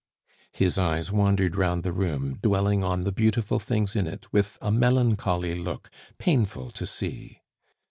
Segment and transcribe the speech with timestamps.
[0.51, 4.71] His eyes wandered round the room, dwelling on the beautiful things in it with a
[4.71, 7.43] melancholy look painful to see.